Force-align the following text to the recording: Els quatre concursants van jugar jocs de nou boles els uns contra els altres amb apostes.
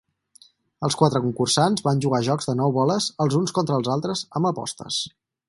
Els 0.87 0.95
quatre 1.01 1.19
concursants 1.25 1.83
van 1.87 2.01
jugar 2.05 2.21
jocs 2.29 2.49
de 2.53 2.57
nou 2.63 2.73
boles 2.79 3.11
els 3.27 3.37
uns 3.43 3.55
contra 3.59 3.79
els 3.83 3.93
altres 3.99 4.25
amb 4.41 4.53
apostes. 4.53 5.01